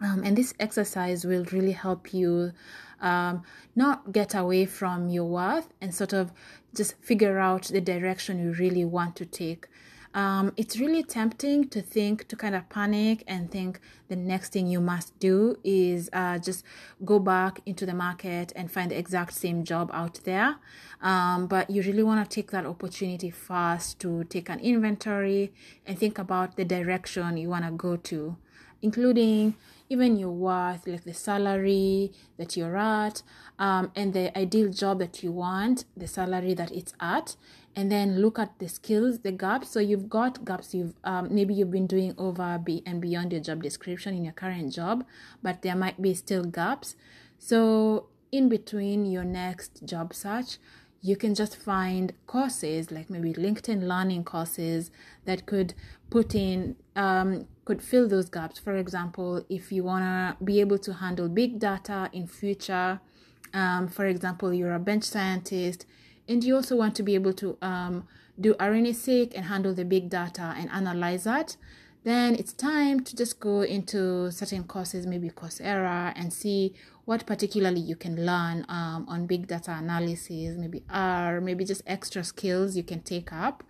Um, 0.00 0.22
and 0.24 0.38
this 0.38 0.54
exercise 0.60 1.24
will 1.24 1.44
really 1.50 1.72
help 1.72 2.14
you 2.14 2.52
um, 3.00 3.42
not 3.74 4.12
get 4.12 4.36
away 4.36 4.66
from 4.66 5.08
your 5.08 5.24
worth 5.24 5.68
and 5.80 5.92
sort 5.92 6.12
of 6.12 6.30
just 6.76 6.94
figure 7.02 7.40
out 7.40 7.64
the 7.64 7.80
direction 7.80 8.38
you 8.38 8.52
really 8.52 8.84
want 8.84 9.16
to 9.16 9.26
take 9.26 9.66
um, 10.14 10.52
it's 10.56 10.78
really 10.78 11.02
tempting 11.02 11.68
to 11.68 11.82
think, 11.82 12.28
to 12.28 12.36
kind 12.36 12.54
of 12.54 12.68
panic 12.68 13.24
and 13.26 13.50
think 13.50 13.80
the 14.08 14.16
next 14.16 14.52
thing 14.52 14.66
you 14.66 14.80
must 14.80 15.18
do 15.18 15.58
is 15.62 16.08
uh, 16.12 16.38
just 16.38 16.64
go 17.04 17.18
back 17.18 17.60
into 17.66 17.84
the 17.84 17.94
market 17.94 18.52
and 18.56 18.70
find 18.70 18.90
the 18.90 18.98
exact 18.98 19.34
same 19.34 19.64
job 19.64 19.90
out 19.92 20.20
there. 20.24 20.56
Um, 21.00 21.46
but 21.46 21.68
you 21.70 21.82
really 21.82 22.02
want 22.02 22.28
to 22.28 22.34
take 22.34 22.50
that 22.50 22.66
opportunity 22.66 23.30
first 23.30 24.00
to 24.00 24.24
take 24.24 24.48
an 24.48 24.60
inventory 24.60 25.52
and 25.86 25.98
think 25.98 26.18
about 26.18 26.56
the 26.56 26.64
direction 26.64 27.36
you 27.36 27.50
want 27.50 27.64
to 27.66 27.70
go 27.70 27.96
to, 27.96 28.36
including 28.82 29.54
even 29.90 30.18
your 30.18 30.30
worth, 30.30 30.86
like 30.86 31.04
the 31.04 31.14
salary 31.14 32.12
that 32.36 32.56
you're 32.56 32.76
at, 32.76 33.22
um, 33.58 33.90
and 33.96 34.12
the 34.12 34.36
ideal 34.36 34.70
job 34.70 34.98
that 34.98 35.22
you 35.22 35.32
want, 35.32 35.84
the 35.96 36.06
salary 36.06 36.54
that 36.54 36.70
it's 36.70 36.92
at, 37.00 37.36
and 37.78 37.92
then 37.92 38.20
look 38.20 38.40
at 38.40 38.58
the 38.58 38.68
skills, 38.68 39.20
the 39.20 39.30
gaps. 39.30 39.70
So 39.70 39.78
you've 39.78 40.08
got 40.08 40.44
gaps 40.44 40.74
you've 40.74 40.94
um, 41.04 41.28
maybe 41.30 41.54
you've 41.54 41.70
been 41.70 41.86
doing 41.86 42.12
over 42.18 42.60
and 42.86 43.00
beyond 43.00 43.30
your 43.32 43.40
job 43.40 43.62
description 43.62 44.16
in 44.16 44.24
your 44.24 44.32
current 44.32 44.72
job, 44.72 45.04
but 45.44 45.62
there 45.62 45.76
might 45.76 46.02
be 46.02 46.12
still 46.12 46.42
gaps. 46.42 46.96
So 47.38 48.06
in 48.32 48.48
between 48.48 49.06
your 49.06 49.22
next 49.22 49.86
job 49.86 50.12
search, 50.12 50.58
you 51.02 51.14
can 51.14 51.36
just 51.36 51.54
find 51.54 52.14
courses 52.26 52.90
like 52.90 53.08
maybe 53.10 53.32
LinkedIn 53.32 53.86
learning 53.86 54.24
courses 54.24 54.90
that 55.24 55.46
could 55.46 55.74
put 56.10 56.34
in 56.34 56.74
um, 56.96 57.46
could 57.64 57.80
fill 57.80 58.08
those 58.08 58.28
gaps. 58.28 58.58
For 58.58 58.74
example, 58.74 59.46
if 59.48 59.70
you 59.70 59.84
wanna 59.84 60.36
be 60.42 60.58
able 60.58 60.78
to 60.78 60.94
handle 60.94 61.28
big 61.28 61.60
data 61.60 62.10
in 62.12 62.26
future, 62.26 62.98
um, 63.54 63.86
for 63.86 64.06
example, 64.06 64.52
you're 64.52 64.74
a 64.74 64.80
bench 64.80 65.04
scientist 65.04 65.86
and 66.28 66.44
you 66.44 66.54
also 66.54 66.76
want 66.76 66.94
to 66.96 67.02
be 67.02 67.14
able 67.14 67.32
to 67.34 67.56
um, 67.62 68.06
do 68.40 68.54
RNA-seq 68.54 69.34
and 69.34 69.46
handle 69.46 69.74
the 69.74 69.84
big 69.84 70.10
data 70.10 70.54
and 70.56 70.70
analyze 70.70 71.24
that, 71.24 71.56
then 72.04 72.34
it's 72.34 72.52
time 72.52 73.00
to 73.00 73.16
just 73.16 73.40
go 73.40 73.62
into 73.62 74.30
certain 74.30 74.64
courses, 74.64 75.06
maybe 75.06 75.30
Coursera, 75.30 76.12
and 76.14 76.32
see 76.32 76.74
what 77.04 77.26
particularly 77.26 77.80
you 77.80 77.96
can 77.96 78.24
learn 78.24 78.64
um, 78.68 79.06
on 79.08 79.26
big 79.26 79.46
data 79.46 79.72
analysis, 79.72 80.56
maybe 80.56 80.84
R, 80.90 81.40
maybe 81.40 81.64
just 81.64 81.82
extra 81.86 82.22
skills 82.22 82.76
you 82.76 82.82
can 82.82 83.00
take 83.00 83.32
up. 83.32 83.64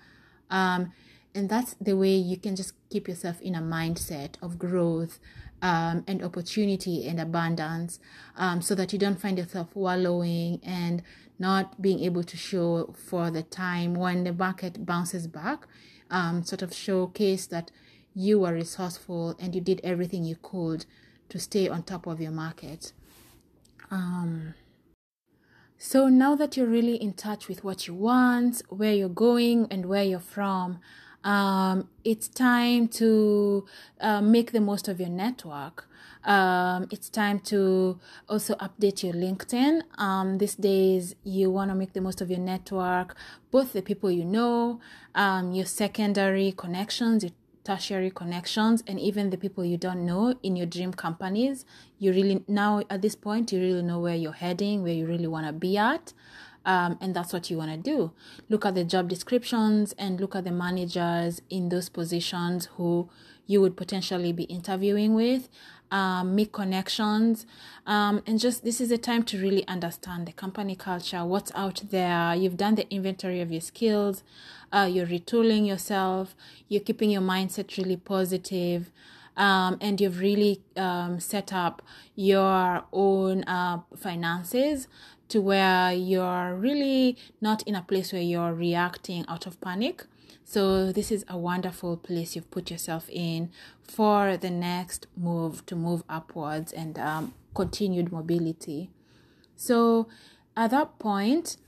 Um, 0.51 0.93
and 1.35 1.49
that's 1.49 1.75
the 1.81 1.97
way 1.97 2.17
you 2.17 2.37
can 2.37 2.57
just 2.57 2.75
keep 2.91 3.07
yourself 3.07 3.41
in 3.41 3.55
a 3.55 3.61
mindset 3.61 4.35
of 4.43 4.59
growth 4.59 5.19
um, 5.63 6.05
and 6.07 6.23
opportunity 6.23 7.07
and 7.07 7.21
abundance 7.21 8.01
um, 8.37 8.61
so 8.61 8.75
that 8.75 8.93
you 8.93 8.99
don't 8.99 9.21
find 9.21 9.39
yourself 9.39 9.69
wallowing 9.75 10.61
and 10.63 11.03
not 11.39 11.81
being 11.81 12.01
able 12.01 12.25
to 12.25 12.37
show 12.37 12.95
for 13.09 13.31
the 13.31 13.43
time 13.43 13.95
when 13.95 14.25
the 14.25 14.33
market 14.33 14.85
bounces 14.85 15.27
back, 15.27 15.67
um, 16.11 16.43
sort 16.43 16.63
of 16.63 16.75
showcase 16.75 17.47
that 17.47 17.71
you 18.15 18.41
were 18.41 18.53
resourceful 18.53 19.37
and 19.39 19.55
you 19.55 19.61
did 19.61 19.81
everything 19.85 20.25
you 20.25 20.37
could 20.43 20.85
to 21.29 21.39
stay 21.39 21.69
on 21.69 21.83
top 21.83 22.07
of 22.07 22.21
your 22.21 22.33
market. 22.33 22.93
Um, 23.91 24.55
so 25.77 26.09
now 26.09 26.35
that 26.35 26.57
you're 26.57 26.67
really 26.67 26.97
in 26.97 27.13
touch 27.13 27.47
with 27.47 27.63
what 27.63 27.87
you 27.87 27.95
want, 27.95 28.63
where 28.69 28.93
you're 28.93 29.09
going, 29.09 29.69
and 29.71 29.87
where 29.87 30.03
you're 30.03 30.19
from, 30.19 30.81
um, 31.25 31.89
it's 32.05 32.29
time 32.29 32.89
to 32.89 33.67
uh, 34.01 34.21
make 34.21 34.53
the 34.53 34.61
most 34.61 34.89
of 34.89 35.01
your 35.01 35.11
network 35.11 35.89
um, 36.25 36.89
it's 36.91 37.09
time 37.09 37.41
to 37.41 37.99
also 38.29 38.55
update 38.57 39.03
your 39.03 39.15
LinkedIn. 39.15 39.83
Um, 39.99 40.39
these 40.39 40.55
days, 40.55 41.15
you 41.25 41.51
want 41.51 41.71
to 41.71 41.75
make 41.75 41.93
the 41.93 42.01
most 42.01 42.21
of 42.21 42.31
your 42.31 42.41
network, 42.41 43.17
both 43.51 43.73
the 43.73 43.83
people 43.83 44.11
you 44.11 44.25
know, 44.25 44.81
um, 45.15 45.53
your 45.53 45.67
secondary 45.67 46.53
connections, 46.53 47.23
your 47.23 47.33
tertiary 47.65 48.11
connections, 48.11 48.83
and 48.87 48.99
even 48.99 49.31
the 49.31 49.39
people 49.39 49.65
you 49.65 49.77
don't 49.77 50.05
know 50.05 50.35
in 50.43 50.55
your 50.57 50.67
dream 50.67 50.93
companies. 50.93 51.65
You 51.99 52.13
really, 52.13 52.45
now 52.49 52.83
at 52.91 53.01
this 53.03 53.15
point, 53.15 53.53
you 53.53 53.61
really 53.61 53.83
know 53.83 54.01
where 54.01 54.17
you're 54.17 54.33
heading, 54.33 54.83
where 54.83 54.93
you 54.93 55.07
really 55.07 55.27
want 55.27 55.47
to 55.47 55.53
be 55.53 55.79
at. 55.79 56.13
Um, 56.65 56.99
and 57.01 57.15
that's 57.15 57.33
what 57.33 57.51
you 57.51 57.57
want 57.57 57.71
to 57.71 57.77
do. 57.77 58.13
Look 58.49 58.67
at 58.67 58.75
the 58.75 58.85
job 58.85 59.09
descriptions 59.09 59.95
and 59.99 60.21
look 60.21 60.37
at 60.37 60.45
the 60.45 60.51
managers 60.51 61.41
in 61.49 61.69
those 61.69 61.89
positions 61.89 62.67
who 62.77 63.09
you 63.47 63.61
would 63.63 63.77
potentially 63.77 64.33
be 64.33 64.45
interviewing 64.45 65.15
with 65.15 65.49
um, 65.91 66.35
make 66.35 66.53
connections. 66.53 67.47
Um, 67.87 68.23
and 68.27 68.39
just 68.39 68.63
this 68.63 68.79
is 68.79 68.91
a 68.91 68.99
time 68.99 69.23
to 69.23 69.41
really 69.41 69.67
understand 69.67 70.27
the 70.27 70.33
company 70.33 70.77
culture 70.77 71.25
what's 71.25 71.51
out 71.55 71.83
there. 71.91 72.35
You've 72.35 72.59
done 72.59 72.75
the 72.75 72.87
inventory 72.93 73.41
of 73.41 73.51
your 73.51 73.63
skills 73.63 74.23
uh, 74.73 74.89
you're 74.91 75.07
retooling 75.07 75.67
yourself 75.67 76.35
you're 76.69 76.83
keeping 76.83 77.11
your 77.11 77.23
mindset 77.23 77.77
really 77.77 77.97
positive 77.97 78.91
um, 79.37 79.79
and 79.81 80.01
you've 80.01 80.19
really 80.19 80.61
um, 80.77 81.21
set 81.21 81.53
up 81.53 81.81
your 82.15 82.85
own 82.93 83.45
uh, 83.45 83.81
finances 83.97 84.89
to 85.29 85.41
where 85.41 85.93
you're 85.93 86.55
really 86.55 87.17
not 87.41 87.63
in 87.63 87.75
a 87.75 87.83
place 87.83 88.13
where 88.13 88.23
you're 88.23 88.55
reacting 88.55 89.25
out 89.29 89.47
of 89.47 89.61
panic 89.61 90.05
so, 90.51 90.93
this 90.93 91.13
is 91.13 91.27
a 91.29 91.37
wonderful 91.37 91.99
place 91.99 92.35
you've 92.35 92.51
put 92.51 92.71
yourself 92.71 93.11
in 93.11 93.51
for 93.83 94.39
the 94.39 94.49
next 94.49 95.07
move 95.15 95.67
to 95.67 95.77
move 95.77 96.03
upwards 96.09 96.73
and 96.73 96.99
um, 96.99 97.35
continued 97.55 98.11
mobility. 98.11 98.89
So, 99.57 100.09
at 100.57 100.71
that 100.71 100.99
point, 100.99 101.59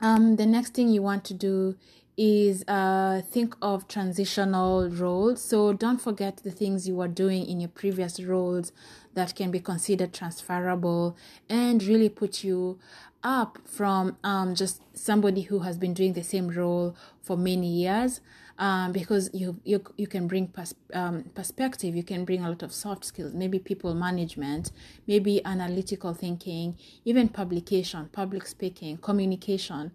um, 0.00 0.36
the 0.36 0.46
next 0.46 0.72
thing 0.72 0.88
you 0.88 1.02
want 1.02 1.24
to 1.24 1.34
do 1.34 1.74
is 2.16 2.64
uh, 2.66 3.20
think 3.30 3.54
of 3.60 3.86
transitional 3.88 4.88
roles. 4.88 5.42
So 5.42 5.72
don't 5.72 6.00
forget 6.00 6.38
the 6.38 6.50
things 6.50 6.88
you 6.88 6.94
were 6.94 7.08
doing 7.08 7.46
in 7.46 7.60
your 7.60 7.68
previous 7.68 8.20
roles 8.20 8.72
that 9.14 9.34
can 9.34 9.50
be 9.50 9.60
considered 9.60 10.12
transferable 10.12 11.16
and 11.48 11.82
really 11.82 12.08
put 12.08 12.42
you 12.42 12.78
up 13.22 13.58
from 13.64 14.16
um, 14.22 14.54
just 14.54 14.82
somebody 14.94 15.42
who 15.42 15.60
has 15.60 15.76
been 15.76 15.92
doing 15.92 16.12
the 16.12 16.22
same 16.22 16.48
role 16.48 16.94
for 17.22 17.36
many 17.36 17.66
years 17.66 18.20
um, 18.58 18.92
because 18.92 19.28
you, 19.32 19.60
you 19.64 19.82
you 19.96 20.06
can 20.06 20.26
bring 20.28 20.46
pers- 20.46 20.74
um, 20.94 21.24
perspective 21.34 21.94
you 21.96 22.04
can 22.04 22.24
bring 22.24 22.44
a 22.44 22.48
lot 22.48 22.62
of 22.62 22.72
soft 22.72 23.04
skills 23.04 23.34
maybe 23.34 23.58
people 23.58 23.94
management 23.94 24.70
maybe 25.06 25.44
analytical 25.44 26.14
thinking 26.14 26.76
even 27.04 27.28
publication 27.28 28.08
public 28.12 28.46
speaking 28.46 28.96
communication 28.96 29.90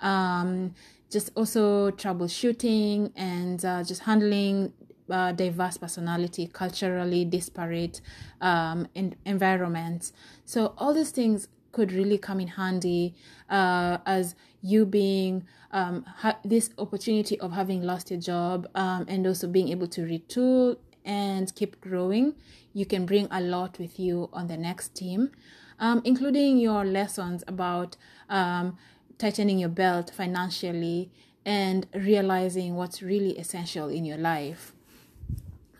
um, 0.00 0.74
just 1.14 1.30
also 1.36 1.92
troubleshooting 1.92 3.12
and 3.14 3.64
uh, 3.64 3.84
just 3.84 4.02
handling 4.02 4.72
uh, 5.08 5.30
diverse 5.30 5.76
personality, 5.78 6.50
culturally 6.52 7.24
disparate 7.24 8.00
um, 8.40 8.88
environments. 9.24 10.12
So 10.44 10.74
all 10.76 10.92
these 10.92 11.12
things 11.12 11.46
could 11.70 11.92
really 11.92 12.18
come 12.18 12.40
in 12.40 12.48
handy 12.48 13.14
uh, 13.48 13.98
as 14.06 14.34
you 14.60 14.84
being 14.84 15.46
um, 15.70 16.04
ha- 16.04 16.40
this 16.44 16.70
opportunity 16.78 17.38
of 17.38 17.52
having 17.52 17.82
lost 17.82 18.10
your 18.10 18.18
job 18.20 18.66
um, 18.74 19.04
and 19.06 19.24
also 19.24 19.46
being 19.46 19.68
able 19.68 19.86
to 19.86 20.00
retool 20.00 20.76
and 21.04 21.54
keep 21.54 21.80
growing. 21.80 22.34
You 22.72 22.86
can 22.86 23.06
bring 23.06 23.28
a 23.30 23.40
lot 23.40 23.78
with 23.78 24.00
you 24.00 24.28
on 24.32 24.48
the 24.48 24.56
next 24.56 24.96
team, 24.96 25.30
um, 25.78 26.02
including 26.04 26.58
your 26.58 26.84
lessons 26.84 27.44
about 27.46 27.96
um, 28.28 28.76
tightening 29.18 29.58
your 29.58 29.68
belt 29.68 30.10
financially 30.14 31.10
and 31.44 31.86
realizing 31.94 32.74
what's 32.74 33.02
really 33.02 33.38
essential 33.38 33.88
in 33.88 34.04
your 34.04 34.18
life. 34.18 34.72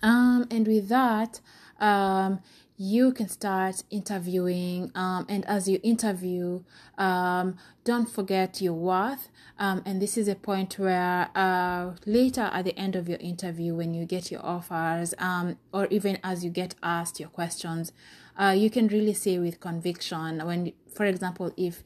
Um, 0.02 0.46
and 0.50 0.66
with 0.66 0.88
that, 0.88 1.40
um, 1.80 2.40
you 2.76 3.12
can 3.12 3.28
start 3.28 3.84
interviewing 3.90 4.90
um, 4.96 5.24
and 5.28 5.44
as 5.46 5.68
you 5.68 5.78
interview 5.84 6.60
um, 6.98 7.56
don't 7.84 8.10
forget 8.10 8.60
your 8.60 8.72
worth 8.72 9.28
um, 9.58 9.80
and 9.86 10.02
this 10.02 10.18
is 10.18 10.26
a 10.26 10.34
point 10.34 10.76
where 10.76 11.30
uh, 11.36 11.92
later 12.04 12.50
at 12.52 12.64
the 12.64 12.76
end 12.76 12.96
of 12.96 13.08
your 13.08 13.18
interview 13.18 13.74
when 13.74 13.94
you 13.94 14.04
get 14.04 14.32
your 14.32 14.44
offers 14.44 15.14
um, 15.18 15.56
or 15.72 15.86
even 15.86 16.18
as 16.24 16.44
you 16.44 16.50
get 16.50 16.74
asked 16.82 17.20
your 17.20 17.28
questions 17.28 17.92
uh, 18.40 18.54
you 18.56 18.68
can 18.68 18.88
really 18.88 19.14
say 19.14 19.38
with 19.38 19.60
conviction 19.60 20.44
when 20.44 20.72
for 20.92 21.04
example 21.04 21.52
if 21.56 21.84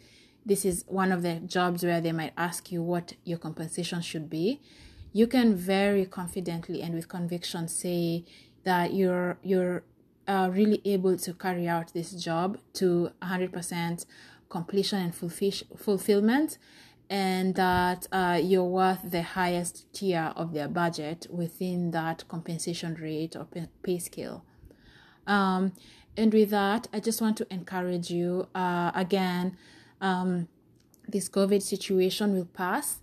this 0.49 0.65
is 0.65 0.85
one 0.89 1.13
of 1.13 1.23
the 1.23 1.35
jobs 1.57 1.85
where 1.85 2.01
they 2.01 2.13
might 2.13 2.33
ask 2.37 2.73
you 2.73 2.83
what 2.83 3.13
your 3.25 3.39
compensation 3.39 4.01
should 4.01 4.29
be 4.29 4.61
you 5.13 5.27
can 5.27 5.55
very 5.55 6.05
confidently 6.05 6.83
and 6.83 6.95
with 6.95 7.09
conviction 7.09 7.69
say 7.69 8.25
that 8.65 8.93
you're 8.93 9.39
you're 9.43 9.83
uh, 10.27 10.51
really 10.53 10.81
able 10.85 11.17
to 11.17 11.33
carry 11.33 11.67
out 11.67 11.93
this 11.95 12.13
job 12.13 12.59
to 12.75 13.11
100% 13.23 14.05
completion 14.51 15.01
and 15.01 15.15
fulfill- 15.15 15.67
fulfillment 15.77 16.59
and 17.09 17.55
that 17.55 18.07
uh, 18.13 18.39
you're 18.43 18.65
worth 18.65 19.11
the 19.11 19.23
highest 19.23 19.91
tier 19.95 20.33
of 20.37 20.53
their 20.53 20.69
budget 20.69 21.27
within 21.31 21.91
that 21.93 22.29
compensation 22.29 22.95
rate 22.97 23.35
or 23.35 23.47
pay 23.83 23.99
scale. 23.99 24.45
Um, 25.27 25.73
and 26.17 26.33
with 26.35 26.51
that, 26.51 26.89
I 26.93 27.01
just 27.01 27.23
want 27.23 27.39
to 27.39 27.47
encourage 27.51 28.11
you 28.11 28.49
uh, 28.55 28.93
again, 28.95 29.57
um, 30.01 30.49
this 31.07 31.29
COVID 31.29 31.63
situation 31.63 32.35
will 32.35 32.47
pass. 32.47 33.01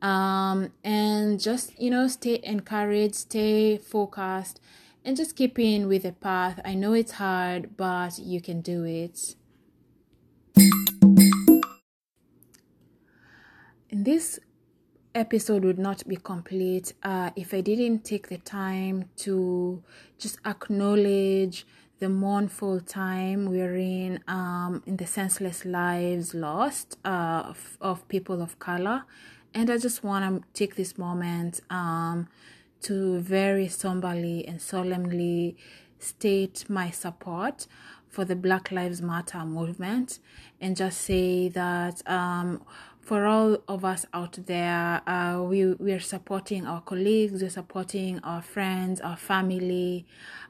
Um, 0.00 0.72
and 0.84 1.40
just, 1.40 1.78
you 1.80 1.90
know, 1.90 2.06
stay 2.06 2.40
encouraged, 2.44 3.16
stay 3.16 3.78
focused, 3.78 4.60
and 5.04 5.16
just 5.16 5.34
keep 5.34 5.58
in 5.58 5.88
with 5.88 6.04
the 6.04 6.12
path. 6.12 6.60
I 6.64 6.74
know 6.74 6.92
it's 6.92 7.12
hard, 7.12 7.76
but 7.76 8.18
you 8.18 8.40
can 8.40 8.60
do 8.60 8.84
it. 8.84 9.34
And 13.90 14.04
this 14.04 14.38
episode 15.14 15.64
would 15.64 15.78
not 15.78 16.06
be 16.06 16.16
complete 16.16 16.92
uh, 17.02 17.30
if 17.34 17.52
I 17.52 17.60
didn't 17.60 18.04
take 18.04 18.28
the 18.28 18.38
time 18.38 19.08
to 19.16 19.82
just 20.18 20.38
acknowledge 20.44 21.66
the 21.98 22.08
mournful 22.08 22.80
time 22.80 23.46
we're 23.46 23.76
in 23.76 24.20
um, 24.28 24.82
in 24.86 24.96
the 24.96 25.06
senseless 25.06 25.64
lives 25.64 26.34
lost 26.34 26.96
uh, 27.04 27.42
of, 27.46 27.76
of 27.80 28.06
people 28.08 28.40
of 28.40 28.58
color. 28.58 29.04
And 29.54 29.70
I 29.70 29.78
just 29.78 30.04
want 30.04 30.24
to 30.24 30.48
take 30.52 30.76
this 30.76 30.96
moment 30.96 31.60
um, 31.70 32.28
to 32.82 33.18
very 33.20 33.66
somberly 33.68 34.46
and 34.46 34.60
solemnly 34.60 35.56
state 35.98 36.64
my 36.68 36.90
support 36.90 37.66
for 38.08 38.24
the 38.24 38.36
Black 38.36 38.70
Lives 38.70 39.02
Matter 39.02 39.44
movement 39.44 40.18
and 40.60 40.76
just 40.76 41.00
say 41.00 41.48
that 41.48 42.08
um, 42.08 42.62
for 43.08 43.24
all 43.24 43.56
of 43.66 43.86
us 43.86 44.04
out 44.12 44.38
there, 44.44 45.00
uh, 45.08 45.42
we 45.42 45.72
we're 45.72 45.98
supporting 45.98 46.66
our 46.66 46.82
colleagues, 46.82 47.40
we're 47.40 47.48
supporting 47.48 48.18
our 48.22 48.42
friends, 48.42 49.00
our 49.00 49.16
family, 49.16 50.04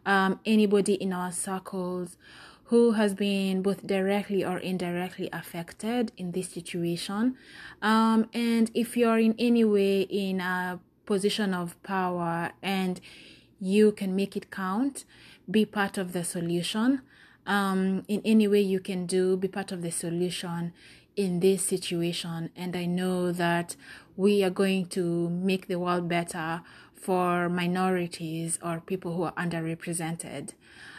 um, 0.04 0.40
anybody 0.44 0.94
in 0.94 1.12
our 1.12 1.30
circles 1.30 2.16
who 2.64 2.92
has 2.92 3.14
been 3.14 3.62
both 3.62 3.86
directly 3.86 4.44
or 4.44 4.58
indirectly 4.58 5.28
affected 5.32 6.10
in 6.16 6.32
this 6.32 6.48
situation. 6.48 7.36
Um, 7.80 8.28
and 8.34 8.72
if 8.74 8.96
you're 8.96 9.20
in 9.20 9.36
any 9.38 9.64
way 9.64 10.00
in 10.00 10.40
a 10.40 10.80
position 11.06 11.54
of 11.54 11.80
power 11.84 12.50
and 12.60 13.00
you 13.60 13.92
can 13.92 14.16
make 14.16 14.36
it 14.36 14.50
count, 14.50 15.04
be 15.48 15.64
part 15.64 15.96
of 15.96 16.12
the 16.12 16.24
solution. 16.24 17.02
Um, 17.48 18.04
in 18.06 18.20
any 18.24 18.46
way 18.46 18.60
you 18.60 18.78
can 18.78 19.06
do, 19.06 19.36
be 19.36 19.48
part 19.48 19.72
of 19.72 19.82
the 19.82 19.90
solution 19.90 20.74
in 21.16 21.40
this 21.40 21.64
situation. 21.64 22.50
And 22.54 22.76
I 22.76 22.84
know 22.84 23.32
that 23.32 23.74
we 24.16 24.44
are 24.44 24.50
going 24.50 24.86
to 24.88 25.30
make 25.30 25.66
the 25.66 25.78
world 25.78 26.08
better 26.08 26.60
for 26.94 27.48
minorities 27.48 28.58
or 28.62 28.80
people 28.80 29.16
who 29.16 29.22
are 29.22 29.32
underrepresented. 29.32 30.50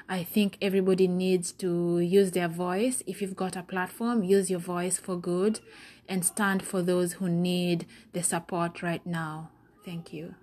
I 0.10 0.24
think 0.24 0.58
everybody 0.60 1.08
needs 1.08 1.52
to 1.54 2.00
use 2.00 2.32
their 2.32 2.48
voice. 2.48 3.04
If 3.06 3.22
you've 3.22 3.36
got 3.36 3.56
a 3.56 3.62
platform, 3.62 4.24
use 4.24 4.50
your 4.50 4.60
voice 4.60 4.98
for 4.98 5.16
good 5.16 5.60
and 6.08 6.26
stand 6.26 6.64
for 6.64 6.82
those 6.82 7.14
who 7.14 7.30
need 7.30 7.86
the 8.14 8.24
support 8.24 8.82
right 8.82 9.06
now. 9.06 9.52
Thank 9.86 10.12
you. 10.12 10.34